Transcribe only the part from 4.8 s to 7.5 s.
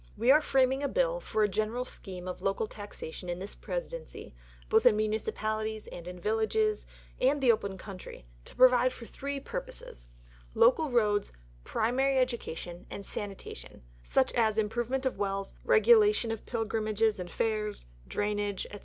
in municipalities and in villages, and